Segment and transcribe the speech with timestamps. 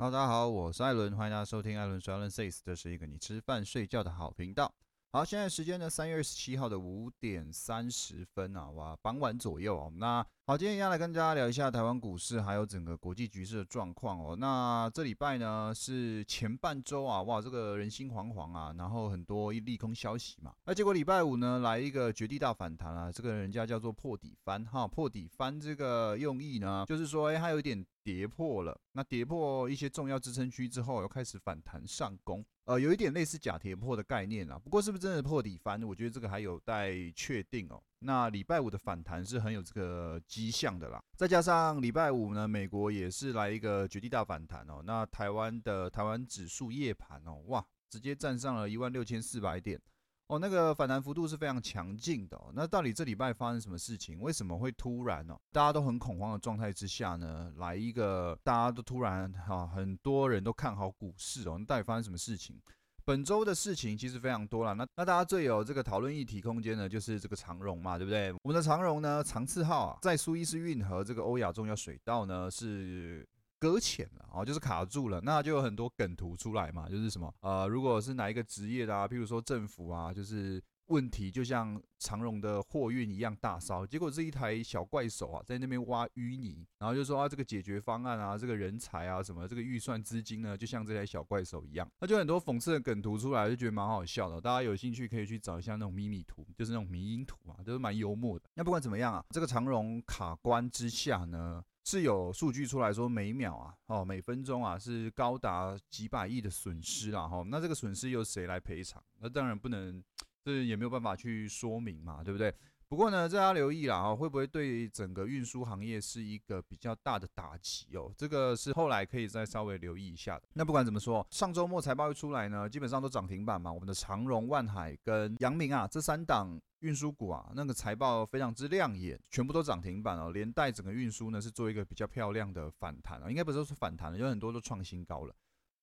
[0.00, 4.74] 好大家好，我是艾伦，欢迎大家收听艾伦说艾伦 says，这是一个你吃饭睡觉的好频道。
[5.12, 9.92] 好，现在时间呢，三月二十七号的五点三十分啊，哇，傍晚左右啊。
[9.96, 14.34] 那好，今天要来跟大家聊一下台湾股市还有整个国际局势的状况哦。
[14.34, 20.52] 那这礼拜呢是前半周啊，哇，这个人心惶惶啊，然后很多利空消息嘛。
[20.64, 32.44] 那结果礼拜五呢来一个绝地大反弹啊，这个人家叫做破底翻哈，破底翻这个用意呢，就是说，哎，它有一点跌破了，那跌破一些重要支撑区之后，又开始反弹上攻。
[32.64, 35.80] 呃，有一点类似假跌破的概念啊，不过是不是真的破底翻？
[35.84, 37.80] 我觉得这个还有待确定哦。
[38.00, 44.82] 那礼拜五的反弹是很有这个迹象的啦，再加上礼拜五呢，美国也是来一个绝地大反弹哦。
[44.84, 49.80] 那台湾的台湾指数夜盘哦，哇，直接站上了一万六千四百点。
[50.28, 52.40] 哦，那个反弹幅度是非常强劲的。
[52.54, 54.20] 那到底这礼拜发生什么事情？
[54.20, 55.36] 为什么会突然呢？
[55.50, 61.56] 大家都很恐慌的状态之下呢，来一个大家都突然哈，很多人都看好股市哦。
[61.58, 62.58] 那到底发生什么事情？
[63.04, 64.74] 本周的事情其实非常多了。
[64.74, 68.32] 那那大家最有这个讨论议题空间呢，就是这个长荣嘛，对不对？
[68.42, 73.26] 我们的长荣呢，长次号啊，在苏伊士运河这个欧亚重要水道呢是。
[73.62, 80.58] 搁浅了啊，就是卡住了，那就有很多梗图出来嘛，就是什么呃，如果是哪一个职业的啊，譬如说政府啊，就是
[80.90, 94.40] 问题就像长荣的货运一样大烧，结果是一台小怪手啊，在那边挖淤泥，然后就说啊，这个解决方案啊，这个人才啊，什么这个预算资金呢，就像这台小怪手一样，那就很多讽刺的梗图出来，就觉得蛮好笑的。
[94.40, 98.44] 大家有兴趣可以去找一下那种咪咪图，就是那种迷因图啊，都是蛮幽默的。
[98.54, 101.64] 那不管怎么样啊，这个长荣卡关之下呢？
[101.82, 109.02] 是有数据出来说每秒啊，哦每分钟啊是高达几百亿的损失啦，哈，那这个损失由谁来赔偿？
[109.18, 110.00] 那当然不能，
[110.44, 112.54] 这也没有办法去说明嘛，对不对？
[112.88, 118.12] 不过呢，大家留意啦，哈，会不会对整个运输行业是一个比较大的打击哦？
[118.16, 120.42] 这个是后来可以再稍微留意一下的。
[120.54, 123.72] 那不管怎么说，上周末财报一出来呢，基本上都涨停板嘛。
[123.72, 135.32] 我们的长荣、万海跟阳明啊，这三档运输股啊，那个财报非常之亮眼，全部都涨停板哦，连带整个运输呢是做一个比较漂亮的反弹啊，应该不是说反弹了，有很多都创新高了。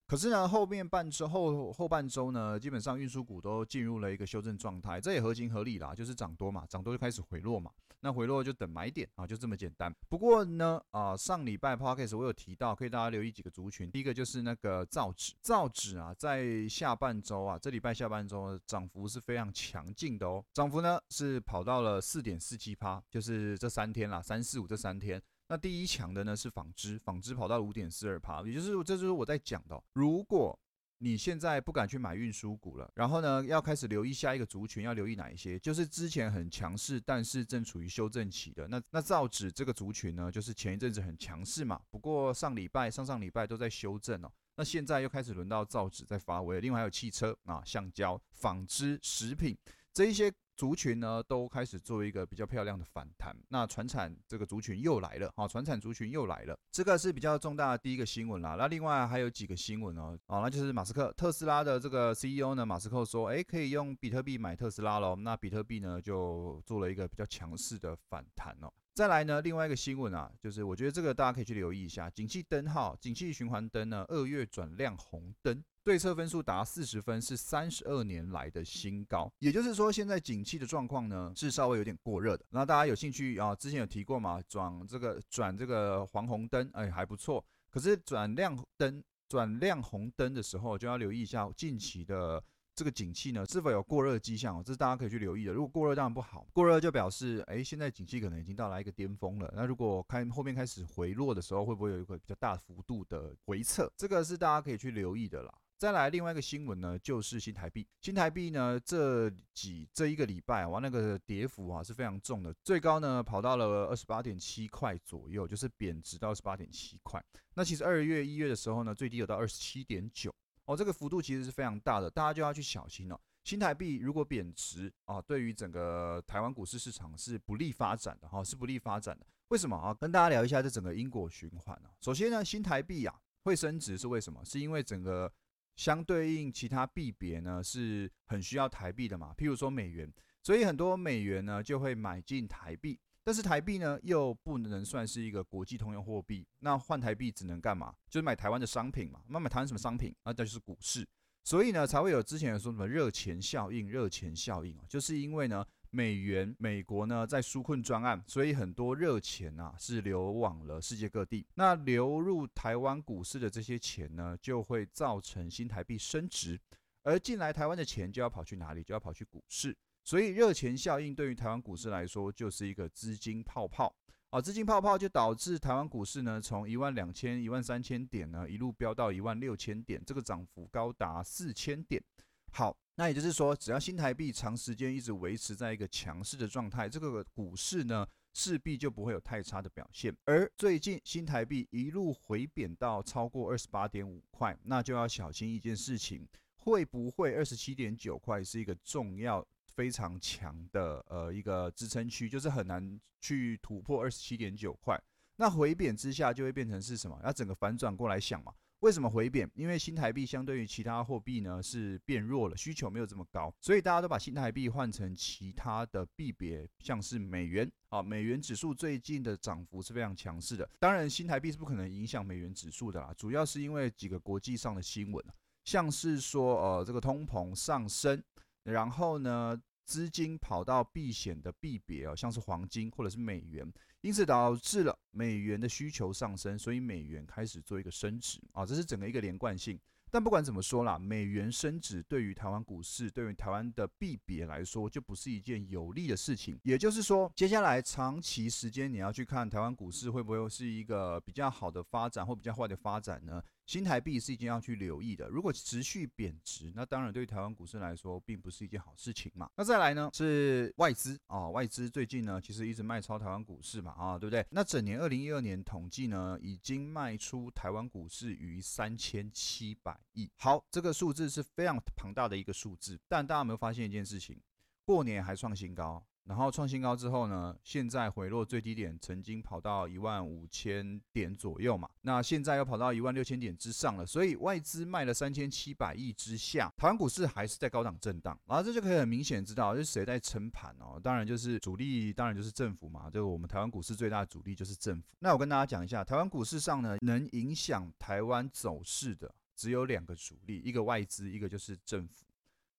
[0.08, 7.70] 可是呢，后面半周后后半周呢，基本上运输股都进入了一个修正状态，这也合情合理啦，就是涨多嘛，涨多就开始回落嘛，
[8.00, 9.94] 那回落就等买点啊，就这么简单。
[10.08, 25.22] 不过呢，啊，上礼拜 podcast 我有提到，可以大家留意几个族群，第一个就是那个造纸，造纸啊，在下半周啊，这礼拜下半周涨幅是非常强劲的哦，涨幅呢是跑到了四点四七趴，就是这三天啦，三四五这三天。
[25.50, 29.82] 那第一强的呢是纺织，纺织跑到五点四二帕，也就是这就是我在讲的。
[29.94, 30.60] 如果
[31.00, 35.58] 你现在不敢去买运输股了，然后呢要开始留意下一个族群，要留意哪一些？
[35.60, 38.68] 就是之前很强势，但是正处于修正期的。
[38.68, 44.32] 那那造纸这个族群呢，就是前一阵子很强势嘛，不过上礼拜、上上礼拜都在修正哦。
[44.56, 49.56] 那现在又开始轮到造纸在发威，另外还有汽车啊、橡胶、纺织、食品
[49.94, 50.34] 这一些。
[50.58, 58.56] 族群呢都开始做一个比较漂亮的反弹，那船产这个族群又来了啊，船产族群又来了，这个是比较重大的第一个新闻啦。
[58.58, 65.16] 那另外还有几个新闻哦，啊，那就是马斯克特斯拉的这个 CEO 呢，马斯克说，哎，可以用比特币买特斯拉咯。
[65.16, 68.74] 那比特币呢就做了一个比较强势的反弹哦。
[68.96, 75.64] 再来呢，另外一个新闻啊，就是我觉得这个大家可以去留意一下，景气灯号，景气循环灯呢，二月转亮红灯。
[75.88, 79.32] 对策分数达四十分，是三十二年来的新高。
[79.40, 82.44] 也就是说，现在景气的状况呢，是稍微有点过热的。
[82.50, 83.56] 那大家有兴趣啊？
[83.56, 84.42] 之前有提过嘛？
[84.50, 87.42] 转这个转这个黄红灯，哎，还不错。
[87.70, 92.44] 可是转亮灯、转亮红灯的时候，就要留意一下近期的
[92.76, 94.62] 这个景气呢，是否有过热迹象？
[94.62, 95.54] 这是大家可以去留意的。
[95.54, 96.46] 如果过热，当然不好。
[96.52, 99.50] 过热就表示，哎，现在景气可能已经到达一个巅峰了。
[99.56, 103.90] 那如果开后面开始回落的时候，会不会有一个比较大幅度的回撤？
[103.96, 105.54] 这个是大家可以去留意的啦。
[105.78, 107.88] 再来另外一个新闻呢，就是新台币。
[108.02, 117.24] 新台币呢，这几这一个礼拜哇，那个跌幅啊是非常重的，最高呢跑到了二十八点七块左右，就是贬值到二十八点七块。
[117.54, 120.34] 那其实二月一月的时候呢，最低有到二十七点九
[120.66, 123.20] 哦，这个幅度其实是非常大的，大家就要去小心哦。
[123.44, 129.26] 新台币如果贬值啊，对于整个台湾股市市场是不利发展的哈，是不利发展的。
[129.50, 129.94] 为什么啊？
[129.94, 131.94] 跟大家聊一下这整个因果循环啊。
[132.02, 134.44] 首先呢，新台币啊会升值是为什么？
[134.44, 135.32] 是因为整个
[135.78, 139.34] 相对应其他币别呢，是很需要台币的嘛？
[139.38, 140.12] 譬如说美元，
[140.44, 147.94] 所以很多美元呢就会买进台币，但是台币呢又不能算是一个国际通用货币，那换台币只能干嘛？
[148.10, 149.22] 就是买台湾的商品嘛。
[149.30, 150.14] 那买台湾什么商品？
[150.26, 151.08] 那就是股市，
[151.44, 161.46] 所以呢才会有之前说什么热钱效应，热钱效应啊，就是因为呢美元美国呢在纾困专案，所以很多热钱啊是流往了世界各地。
[161.56, 166.60] 那流入台湾股市的这些钱呢，就会造成新台币升值，
[167.04, 168.84] 而进来台湾的钱就要跑去哪里？
[168.84, 169.76] 就要跑去股市。
[170.04, 173.94] 所以热钱效应对于台湾股市来说，就是一个资金泡泡。
[174.30, 182.04] 啊，资金泡泡就导致台湾股市呢，从一万两千、一万三千点呢，一路飙到一万六千点，这个涨幅高达四千点。
[182.52, 190.16] 好，那也就是说，只要新台币长时间一直维持在一个强势的状态，这个股市呢，势必就不会有太差的表现。
[190.26, 196.28] 而最近新台币一路回贬到超过二十八点五块，那就要小心一件事情，
[196.58, 199.48] 会不会二十七点九块是一个重要？
[199.76, 205.00] 非常强的呃一个支撑区，就是很难去突破二十七点九块。
[205.36, 207.16] 那回贬之下就会变成是什么？
[207.24, 208.52] 要整个反转过来想嘛？
[208.82, 209.50] 为什么回贬？
[209.56, 218.04] 因为新台币相对于其他货币呢是变弱了，需求没有这么高，所以大家都把新台币换成其他的币别，像是美元啊。
[218.04, 220.70] 美元指数最近的涨幅是非常强势的。
[220.80, 225.26] 当然，新台币是不可能影响美元指数的啦，主要是因为几个国际上的新闻，
[225.66, 228.24] 像是说呃这个通膨上升。
[228.64, 233.66] 然后呢，资金跑到避险的币别啊，像是黄金或者是美元，
[234.08, 239.78] 因此导致了美元的需求上升，所以美元开始做一个升值啊，这是整个一个连贯性。
[240.10, 246.58] 但不管怎么说啦，美元升值对于台湾股市，对于台湾的币别来说，就不是一件有利的事情。
[246.64, 253.44] 也就是说，接下来长期时间你要去看台湾股市会不会是一个比较好的发展，或比较坏的发展呢？
[253.68, 255.28] 新台币是一件要去留意的。
[255.28, 259.50] 如果持续贬值，那当然对台湾股市来说，并不是一件好事情嘛。
[259.58, 264.46] 那再来呢，是外资啊，外资最近呢，其实一直卖超台湾股市嘛，啊，对不对？
[264.50, 270.32] 那整年二零一二年统计呢，已经卖出台湾股市逾三千七百亿。
[270.38, 272.98] 好，这个数字是非常庞大的一个数字。
[273.10, 274.40] 但大家有没有发现一件事情？
[274.86, 276.02] 过年还创新高。
[276.28, 295.08] 然后创新高之后呢，现在回落最低点曾经跑到一万五千点左右嘛，那现在又跑到一万六千点之上了，所以外资卖了三千七百亿之下，台湾股市还是在高档震荡，然后这就可以很明显知道是谁在撑盘哦，当然就是主力，当然就是政府嘛，就我们台湾股市最大的主力就是政府。
[295.20, 302.27] 那我跟大家讲一下，台湾股市上呢，能影响台湾走势的只有两个主力，一个外资，一个就是政府。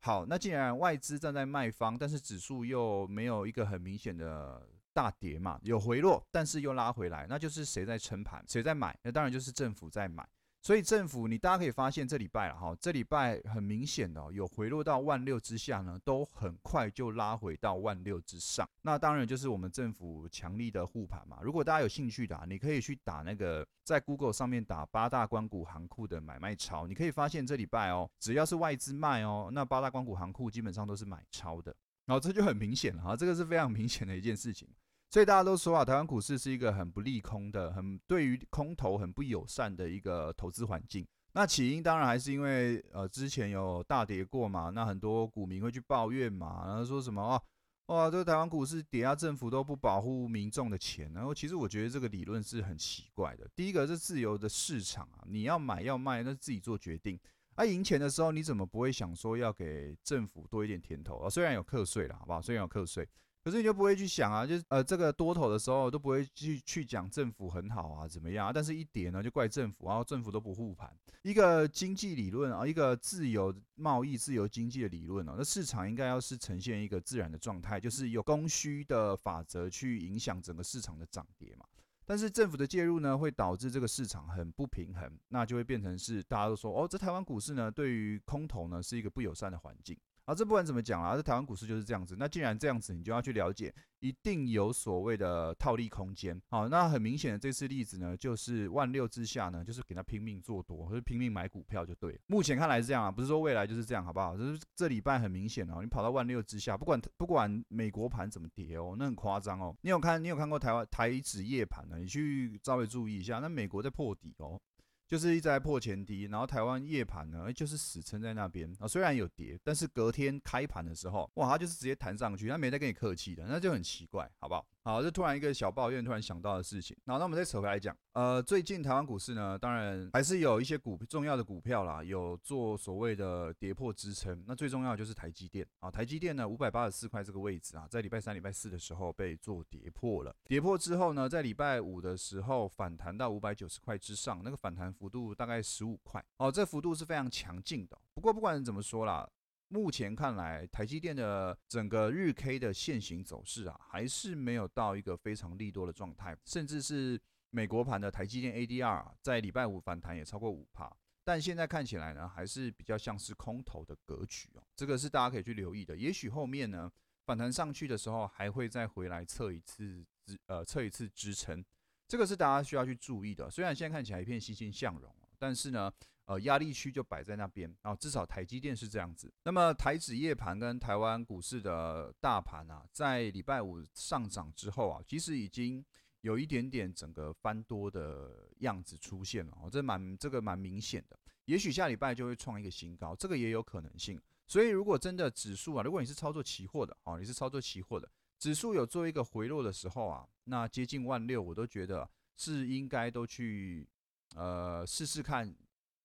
[0.00, 8.96] 好，那既然外资站在卖方，但是指数又没有一个很明显的大跌嘛，有回落，但是又拉回来，那就是谁在撑盘，谁在买？
[9.02, 10.26] 那当然就是政府在买。
[10.60, 18.69] 所以政府，你大家可以发现这礼拜了哈，这礼拜很明显的有回落到万六之下呢，都很快就拉回到万六之上。
[18.82, 21.38] 那当然就是我们政府强力的护盘嘛。
[21.43, 34.69] 如果大家有兴趣的，你可以去打那个在 Google 上面打八大关谷行库的买卖超，你可以发现这礼拜哦，只要是外资卖哦，那八大关谷行库基本上都是买超的，然后这就很明显了哈，这个是非常明显的一件事情。
[35.10, 41.06] 所以大家都说啊，台湾股市是一个很不利空的、很对于空头很不友善的一个投资环境。
[41.32, 47.40] 那起因当然还是因为呃之前有大跌过嘛，那很多股民会去抱怨嘛，然后说什么啊，
[47.87, 51.11] 哇，这个台湾股市跌啊政府都不保护民众的钱。
[51.14, 53.49] 然后其实我觉得这个理论是很奇怪的。
[53.56, 57.19] 第一个是自由的市场啊，你要买要卖那是自己做决定。
[57.54, 61.31] 啊，赢钱的时候你怎么不会想说要给政府多一点甜头啊？
[61.31, 62.43] 虽然有课税了，好不好？
[62.43, 63.08] 虽然有课税。
[63.43, 68.50] 可是你就不会去想啊，就是呃这个多头的时候都不会去去讲政府很好啊怎么样？
[68.52, 70.93] 但是一跌呢就怪政府，然后政府都不护盘。
[71.23, 81.64] 一个经济理论啊，一个自由贸易、自由经济的理论啊，那市场应该要是呈现一个自然的状态，就是有供需的法则去影响整个市场的涨跌嘛。
[82.04, 89.95] 但是政府的介入呢，会导致这个市场很不平衡，那就会变成是大家都说哦，这台湾股市呢对于空头呢是一个不友善的环境。
[90.28, 92.14] 啊，这不管怎么讲啊，这台湾股市就是这样子。
[92.18, 96.38] 那既然这样子，你就要去了解，一定有所谓的套利空间。
[96.50, 102.20] 好，那很明显的这次例子呢，就是万六之下呢，就是给他拼命做多，或者拼命买股票就对。
[102.26, 104.37] 目前看来是这样啊，不是说未来就是这样，好不好？
[104.37, 109.75] 就是这礼拜很明显哦，你跑到万六之下，不管不管美国盘怎么跌哦，那很夸张哦。
[109.80, 111.99] 你有看你有看过台湾台指夜盘的？
[112.00, 114.61] 你去稍微注意一下，那美国在破底哦。
[115.08, 118.86] 就是一直在破前低，然后台湾夜盘呢，就是死撑在那边啊。
[118.86, 124.66] 虽然有跌，但是隔天开盘的时候，哇，它就是直接弹上去，它没在跟你客气的，那就很奇怪，好不好？
[124.88, 126.97] 好，这突然一个小抱怨，突然想到的事情。
[127.04, 134.42] 好，那我们再扯回来讲，呃，最近台湾股市呢，当然还是有一些股重要的股票啦，有做所谓的跌破支撑。
[134.47, 140.35] 那最重要就是台积电啊，台积电呢，五百八十四块这个位置啊，在礼拜三、礼拜四的时候被做跌破了。
[140.47, 146.25] 跌破之后呢，在礼拜五的时候反弹到五百九十块之上，那个反弹幅度大概十五块。
[146.38, 147.99] 哦，这幅度是非常强劲的。
[148.14, 149.28] 不过不管怎么说啦。
[149.68, 157.20] 目前看来，台积电的整个日 K 的现行走势啊，还是没有到一个非常利多的状态，甚至是
[157.50, 160.90] 美国盘的台积电 ADR 在礼拜五反弹也超过五帕，
[161.22, 165.94] 但现在看起来呢，还是比较像是空头的格局哦，这个是大家可以去留意的。
[165.94, 166.90] 也许后面呢
[167.26, 171.62] 反弹上去的时候，还会再回来测一次支呃测一次支撑，
[172.06, 173.50] 这个是大家需要去注意的。
[173.50, 175.92] 虽然现在看起来一片欣欣向荣，但是呢。
[176.28, 179.32] 呃，压力区就摆在那边啊，至少台积电是这样子。
[179.44, 185.82] 那么台指夜盘跟台湾股市的大盘啊，在礼拜五上涨之后啊，其实已经
[186.20, 191.18] 有一点点整个翻多的样子出现了哦，这蛮这个蛮明显的。
[191.47, 194.20] 也许下礼拜就会创一个新高，这个也有可能性。
[194.47, 198.06] 所以如果真的指数啊，如果你是操作期货的哦，你是操作期货的，
[198.38, 202.06] 指数有做一个回落的时候啊，那接近万六，我都觉得
[202.37, 203.88] 是应该都去
[204.35, 205.56] 呃试试看。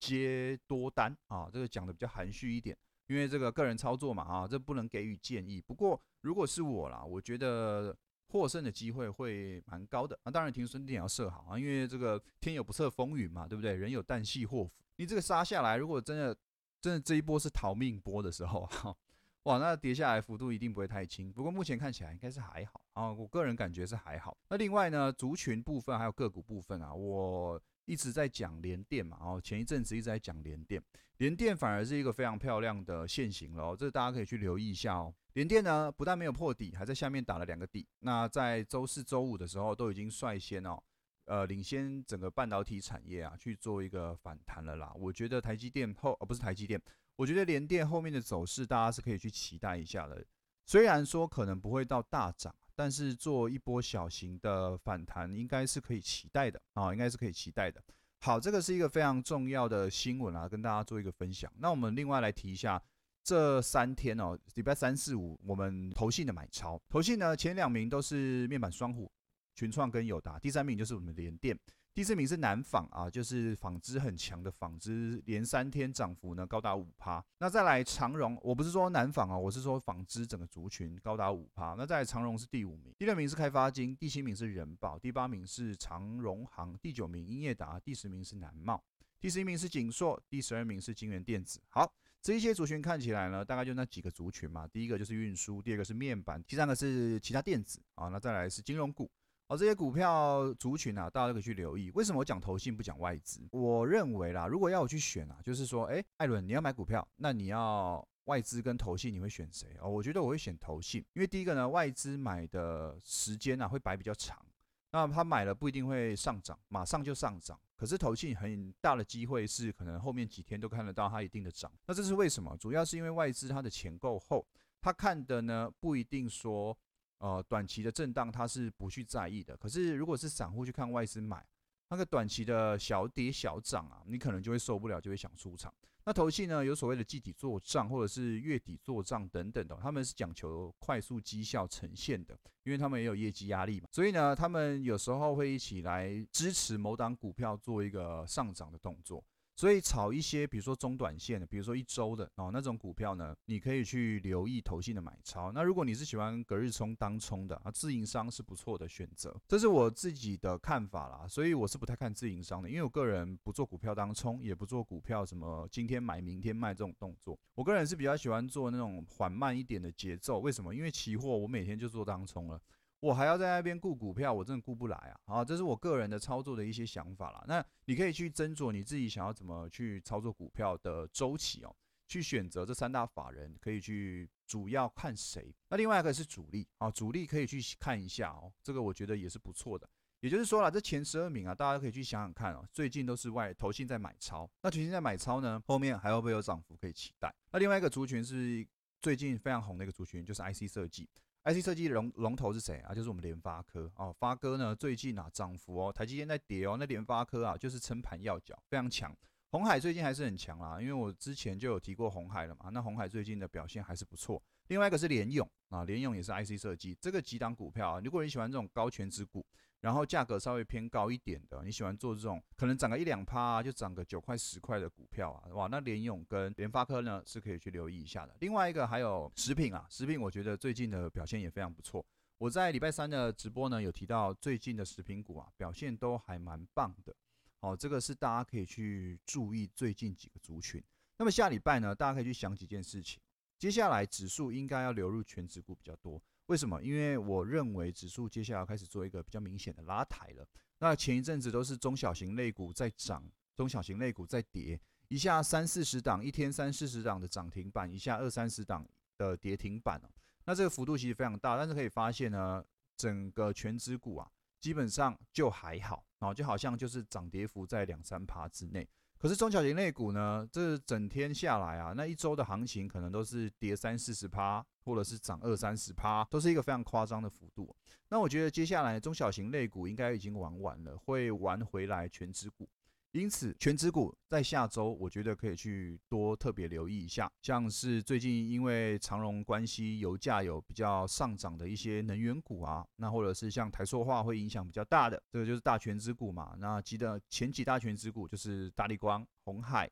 [0.04, 5.62] 接多单啊，这个讲的比较含蓄一点，因为这个个人操作嘛啊，这不能给予建议。
[5.62, 7.96] 不过如果是我啦，我觉得
[8.28, 10.20] 获胜的机会会蛮高的。
[10.24, 13.74] 啊当然停损点要设好啊，因为这个天有不测风云嘛，对不对？
[13.74, 14.72] 人有旦夕祸福。
[14.98, 16.36] 你这个杀下来，如果真的
[16.82, 18.96] 真的这一波是逃命波的时候啊，
[19.44, 21.32] 哇，那跌下来幅度一定不会太轻。
[21.32, 24.38] 不过目前看起来应该是还好啊，我个人感觉是还好。
[24.50, 27.62] 那另外呢，族群部分还有个股部分啊，我。
[27.86, 30.82] 一直在讲联电嘛，哦前一阵子一直在讲联电，
[31.18, 35.14] 联电反而是一个非常漂亮的线型喽，这大家可以去留意一下哦。
[35.34, 37.86] 联电呢不但没有破底，还在下面打了两个底。
[38.00, 40.82] 那在周四周五的时候都已经率先哦，
[41.26, 44.94] 呃，领先整个半导体产业啊去做一个反弹了啦。
[44.96, 46.82] 我觉得台积电后，哦不是台积电，
[47.16, 50.24] 我觉得联电后面的走势大家是可以去期待一下的。
[50.66, 52.54] 虽然说可能不会到大涨。
[52.76, 57.80] 但是做一波小型的反弹，应该是可以期待的啊，应该是可以期待的。
[58.22, 61.54] 好，这个是一个非常重要的新闻啊，跟大家做一个分享。
[61.60, 62.82] 那我们另外来提一下，
[63.24, 69.12] 这三天哦，礼拜三四五，我们投信的买超，投信呢前两名都是面板双虎，
[69.54, 71.56] 群创跟友达，第三名就是我们联电。
[71.96, 77.24] 第四名是南纺啊，就是纺织很强的纺织，连三天涨幅呢高达五趴。
[77.38, 81.76] 那再来长荣，我不是说南纺啊，我是说纺织整个族群高达五趴。
[81.78, 88.84] 那再来长荣是第五名，第六名是开发金，第七名是人保，第八名是长荣行，第九名英业达，第十名是南茂，
[89.20, 91.62] 第十一名是锦硕，第十二名是金源电子。
[91.70, 94.68] 好，这一些族群看起来呢，大概就那几个族群嘛。
[94.68, 98.08] 第一个就是运输，第二个是面板，第三个是其他电子啊。
[98.08, 99.12] 那再来是金融股。
[99.54, 101.92] 好，这些股票族群啊，大家都可以去留意。
[101.94, 103.48] 为什么我讲投信不讲外资？
[103.52, 114.44] 我认为啦，如果要我去选啊，就是说，哎，艾伦，你要买股票，那你要外资跟投信，你会选谁哦，我觉得我会选投信，因为第一个呢，外资买的时间啊会摆比较长，
[114.92, 117.60] 那他买了不一定会上涨，马上就上涨。
[117.76, 121.72] 可是投信很大的机会是，可能后面几天都看得到它一定的涨。
[121.86, 122.58] 那这是为什么？
[122.58, 124.44] 主要是因为外资它的钱够厚，
[124.82, 126.76] 他看的呢不一定说。
[127.24, 131.42] 呃，短期的震荡它是不去在意的，可是如果是散户去看外资买
[131.88, 135.74] 那个短期的小跌小涨啊，你可能就会受不了，就会想出场。
[136.04, 149.24] 那投信呢，有所谓的季底做账或者是月底做账等等的，他们是讲求快速绩效呈现的，因为他们也有业绩压力嘛，所以呢，他们有时候会一起来支持某档股票做一个上涨的动作。
[149.56, 155.52] 所以炒一些，比如说中短线的，比如说一周的哦，那种股票呢，你可以去留意投信的买超。
[155.52, 161.28] 那如果你是喜欢隔日冲当冲的啊，自营商是不错的选择，这是我自己的看法啦。
[161.28, 167.40] 所以我是不太看自营商的，因为我个人不做股票当冲，也不做股票什么今天买明天卖这种动作。
[167.54, 170.40] 我个人是比较喜欢做那种缓慢一点的节奏。
[170.40, 170.74] 为什么？
[170.74, 172.60] 因为期货我每天就做当冲了。
[173.04, 175.20] 我还要在那边顾股票，我真的顾不来啊！
[175.26, 177.44] 啊，这是我个人的操作的一些想法啦。
[177.46, 181.76] 那你可以去斟酌你自己想要怎么去操作股票的周期哦，
[182.08, 185.54] 去选择这三大法人，可以去主要看谁。
[185.68, 189.86] 那另外一个是主力啊，主力可以去看一下哦，这个我觉得也是不错的。
[190.22, 197.36] 也就是说了，这前十二名啊，大家可以去想想看哦，最近都是外投信在买超，那投信在买超呢，后面还会不会有涨幅可以期待？
[197.52, 198.66] 那另外一个族群是
[199.02, 201.10] 最近非常红的一个族群，就是 IC 设计。
[201.46, 202.94] IC 设计龙龙头是谁啊？
[202.94, 204.16] 就是我们联发科哦。
[204.18, 209.14] 发哥呢，最近啊涨幅哦，台积电在跌哦，那联发科啊就是撑盘要角，非常强。
[209.50, 212.70] 红海最近还是很强啦，因为我之前就有提过红海了嘛。
[212.72, 214.42] 那红海最近的表现还是不错。
[214.68, 219.46] 另外一个是联勇啊，联勇也是 IC 设计，这个几档股票啊，如果你喜欢这种高权值股。
[219.84, 228.34] 然后价格稍微偏高一点的，你喜欢做这种可能涨个一两趴啊就涨个九块十块的股票啊，哇，那联勇跟联发科呢是可以去留意一下的。
[228.40, 232.06] 另外一个还有食品啊，食品我觉得最近的表现也非常不错。
[232.38, 237.14] 我在礼拜三的直播呢有提到最近的食品股啊表现都还蛮棒的，
[237.60, 240.82] 哦，这个是大家可以去注意最近几个族群。
[241.18, 243.20] 那么下礼拜呢，大家可以去想几件事情。
[243.60, 246.22] 接下来指数应该要流入全指股比较多。
[246.48, 246.82] 为什么？
[246.82, 250.46] 因为我认为指数接下来要开始做一个比较明显的拉抬了。
[250.80, 253.24] 那前一阵子都是中小型类股在涨，
[253.56, 258.86] 中小型类股在跌，一下三四十档，一天三四十档的涨停板，一下二三十档
[259.18, 260.10] 的跌停板哦。
[260.46, 262.62] 那这个幅度其实非常大，但是可以发现呢，
[262.98, 268.86] 整个全指股啊，基本上就还好啊，就好像就是涨跌幅在两三趴之内。
[269.18, 277.76] 可是中小型类股呢，这整天下来啊，那一周的行情可能都是跌三四十趴，或者是涨二三十趴，都是一个非常夸张的幅度。
[278.10, 282.70] 那我觉得接下来中小型类股应该已经玩完了，会玩回来全指股。
[283.12, 296.56] 因此，全指股在下周，我觉得可以去多特别留意一下，像是最近因为长荣关系，油价有比较上涨的一些能源股啊，那或者是像台塑化会影响比较大的，这个就是大全指股嘛。
[296.58, 299.88] 那记得前几大全指股就是大力光、红海、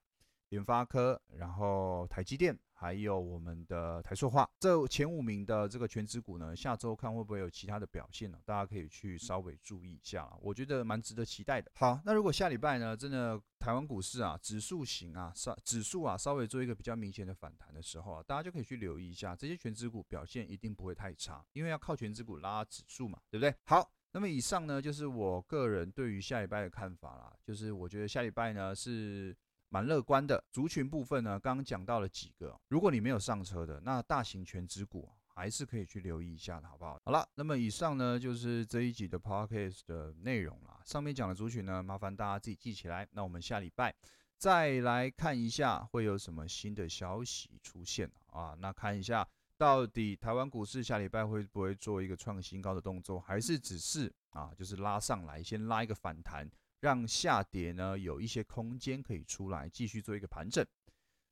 [0.50, 2.57] 联发科，然后台积电。
[2.81, 8.39] 还有我们的台塑化，这前五名的这个全指股呢，下周看会不会有其他的表现呢？
[8.43, 11.71] 大家可以去稍微注意一下我觉得蛮值得期待的。
[11.75, 23.53] 好，那如果下礼拜呢，真的台湾股市啊，指数型啊，稍指数啊，稍微做一个比较明显的反弹的时候啊，大家就可以去留意一下这些全指股表现一定不会太差，因为要靠全指股拉指数嘛，对不对？
[23.65, 29.38] 好，那么以上呢就是我个人对于下礼拜的看法啦，就是我觉得下礼拜呢是。
[29.73, 32.59] 蛮乐观的族群部分呢，刚刚讲到了几个。
[32.67, 36.99] 如果你没有上车的，那大型全指股还是可以去留意一下的，好不好？
[37.05, 40.81] 好了，那么以上呢就是这一集的 podcast 的内容了。
[40.83, 43.07] 上面讲的族群呢，麻烦大家自己记起来。
[43.13, 43.95] 那我们下礼拜
[44.35, 48.53] 再来看一下会有什么新的消息出现啊？
[48.59, 49.25] 那看一下
[49.57, 56.51] 到底台湾股市下礼拜会不会做一个创新高的动作，还是只是啊，就是拉上来先拉一个反弹。
[56.81, 60.65] 让下跌呢有一些空间可以出来，继续做一个盘整，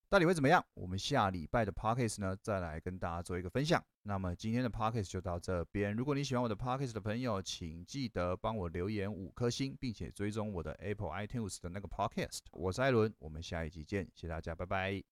[0.08, 0.63] 到底会怎么样？
[0.74, 3.84] 我们下礼拜的 podcast 呢再来跟大家做一个分享。
[4.03, 5.94] 那么今天的 podcast 就到这边。
[5.94, 12.39] 如果你喜欢我的 podcast 的朋友，请记得帮我留言五颗星，并且追踪我的 Apple iTunes 的那个 Podcast。
[12.51, 15.10] 我是艾伦，我们下一集见，谢谢大家，拜拜。